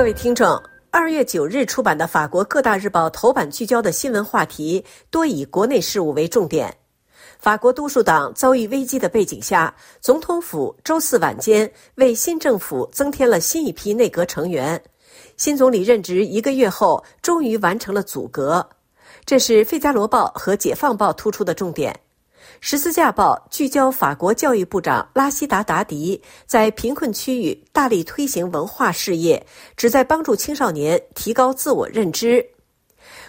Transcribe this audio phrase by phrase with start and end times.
[0.00, 0.58] 各位听众，
[0.90, 6.74] 二月九日出版的法国各大日报头版聚焦的新闻话题多以国内事务为重点。
[7.38, 14.82] 法国多数党遭遇危机的背景下，总统府周四晚间为新政府增添了新一批内阁成员。
[15.36, 18.66] 新总理任职一个月后，终于完成了组阁。
[19.26, 21.92] 这是《费加罗报》和《解放报》突出的重点。
[22.58, 29.44] 《十字架报》聚焦法国教育部长拉希达·达迪在贫困区域大力推行文化事业，
[29.76, 32.36] 旨在帮助青少年提高自我认知。《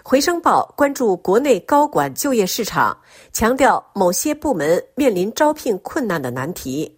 [0.03, 2.97] 回声报》关注国内高管就业市场，
[3.31, 6.97] 强调某些部门面临招聘困难的难题。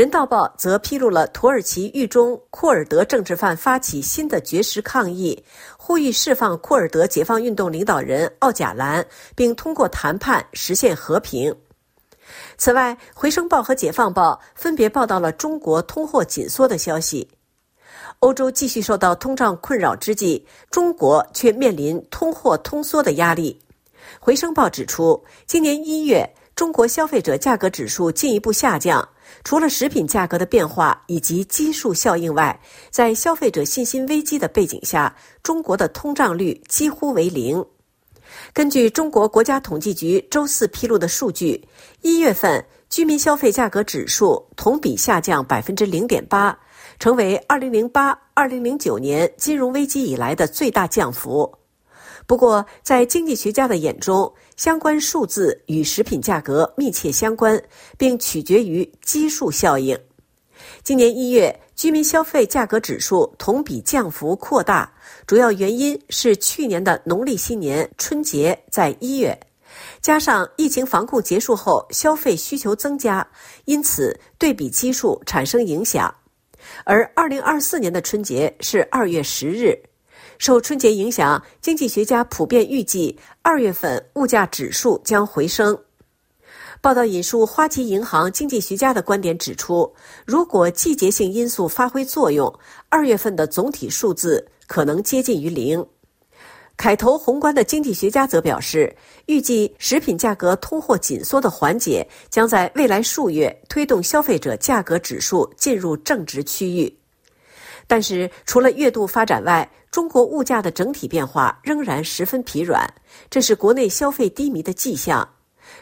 [0.00, 5.38] 人道报则披露了土耳其狱中库尔德政治犯发起新的绝食抗议，
[5.76, 11.54] 呼吁释放库尔德解放运动领导人奥贾兰，并通过谈判实现和平。
[12.56, 17.28] 此外，回声报和解放报分别报道了中国通货紧缩的消息。
[18.20, 23.60] 欧洲继续受到通胀困扰之际，中国却面临通货通缩的压力。
[24.18, 26.26] 回声报指出，今年一月，
[26.60, 29.08] 中国消费者价格指数进一步下降。
[29.44, 37.64] 除了食品价格的变化以及基数效应外，在消费者信心危机的背景下，中国的通胀率几乎为零。
[38.52, 41.66] 根据中国国家统计局周四披露的数据，
[42.02, 46.54] 一月份居民消费价格指数同比下降百分之零点八，
[46.98, 51.50] 成为二零零八二零零九年金融危机以来的最大降幅。
[52.26, 57.60] 不过，在经济学家的眼中，相关数字与食品价格密切相关，
[57.98, 59.98] 并取决于基数效应。
[60.84, 64.92] 今年一月，居民消费价格指数同比降幅扩大，
[65.26, 69.38] 主要原因是去年的农历新年春节在一月，
[70.00, 73.26] 加上疫情防控结束后消费需求增加，
[73.64, 76.14] 因此对比基数产生影响。
[76.84, 79.76] 而二零二四年的春节是二月十日。
[80.40, 85.78] 受春节影响，经济学家普遍预计二月份物价指数将回升。
[86.80, 92.50] 报道引述花旗银行经济学家的观点指出，如果季节性因素发挥作用，
[92.88, 95.86] 二月份的总体数字可能接近于零。
[96.74, 98.96] 凯投宏观的经济学家则表示，
[99.26, 106.99] 预计食品价格通货紧缩的缓解将在未来数月推动消费者价格指数进入正值区域。
[107.90, 112.88] 但是，除了月度发展外，中国物价的整体变化仍然十分疲软，
[113.28, 115.28] 这是国内消费低迷的迹象。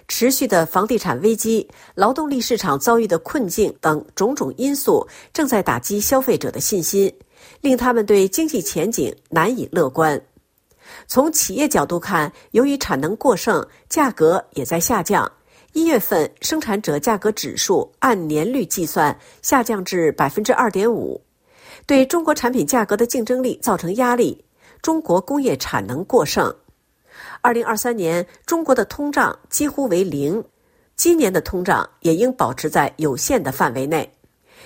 [0.08, 7.12] 持续的房地产危机、劳动力市场遭遇的困境等种种因素，正在打击消费者的信心，
[7.60, 10.18] 令他们对经济前景难以乐观。
[11.06, 15.30] 从企业角度看，由于产能过剩，价格也在下降。
[15.74, 21.20] 一月份生产者价格指数按年率计算下降至百分之二点五。
[21.88, 24.44] 对中国产品价格的竞争力造成压力。
[24.82, 26.54] 中国工业产能过剩。
[27.40, 30.44] 二零二三年，中国的通胀几乎为零，
[30.96, 34.06] 今年的通胀也应保持在有限的范围内。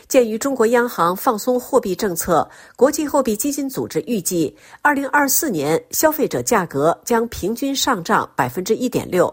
[0.08, 9.32] 鉴于中国央行放松货币政策，国际货币基金组织预计，二零二四年消费者价格将平均上涨百分之一点六，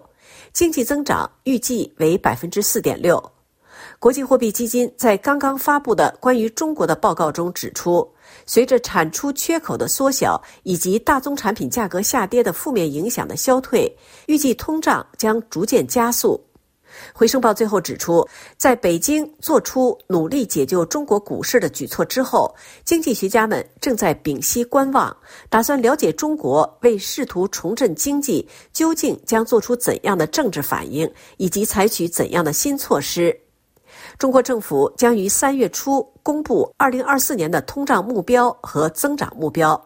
[0.54, 3.20] 经济增长预计为百分之四点六。
[4.00, 8.10] 国际货币基金在刚刚发布的关于中国的报告中指出，
[8.46, 13.94] 随着产出缺口的缩小以及大宗产品价格下跌的负面影响的消退，
[14.28, 16.42] 预计通胀将逐渐加速。
[17.14, 22.56] 回声报最后指出，在北京做出努力解救中国股市的举措之后，
[22.86, 25.16] 经济学家们正在屏息观望，
[25.50, 33.38] 打算了解中国为试图重振经济究竟将做出怎样的政治反应，以及采取怎样的新措施。
[34.20, 39.82] 中国政府将于三月初公布二零二四年的通胀目标和增长目标。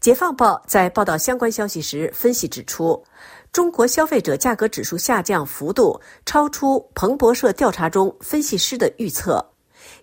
[0.00, 3.02] 解放报在报道相关消息时分析指出，
[3.50, 9.42] 中国消费者价格指数下降幅度超出彭博社调查中分析师的预测，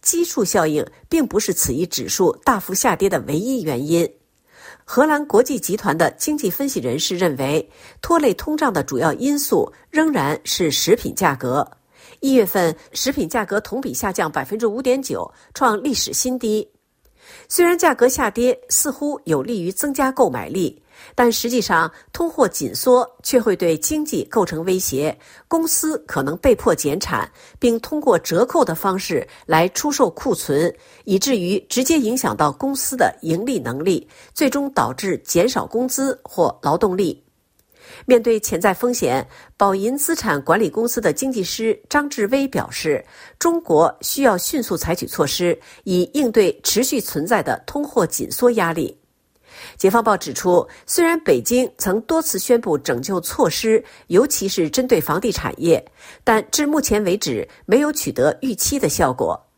[0.01, 4.11] 基数效应并不是此一指数大幅下跌的唯一原因。
[4.83, 7.69] 荷兰国际集团的经济分析人士认为，
[8.01, 11.69] 拖累通胀的主要因素仍然是食品价格。
[12.19, 16.67] 一月份食品价格同比下降百分之五点九，创历史新低。
[17.47, 20.81] 虽然价格下跌似乎有利于增加购买力，
[21.13, 25.15] 但实际上通货紧缩却会对经济构成威胁。
[25.47, 27.29] 公司可能被迫减产，
[27.59, 30.73] 并通过折扣的方式来出售库存，
[31.05, 37.23] 以至于直接影响到公司的盈利能力，最终导致减少工资或劳动力。
[38.05, 39.27] 面对潜在风险，
[39.57, 43.03] 宝银资产管理公司的经济师张志威表示，
[43.37, 48.95] 中国需要迅速采取措施，以应对持续存在的通货紧缩压力。
[49.77, 55.83] 解放报指出，虽然北京曾多次宣布拯救措施，尤其是针对房地产业，
[56.23, 59.48] 但至目前为止没有取得预期的效果。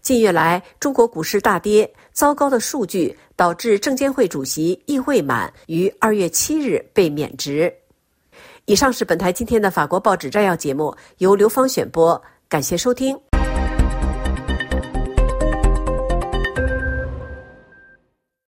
[0.00, 7.72] 近月来，中国股市大跌，糟糕的数据导致证监会主席易会满于二月七日被免职。
[8.66, 13.31] 以上是本台今天的法国报纸摘要节目，由刘芳选播，感谢收听。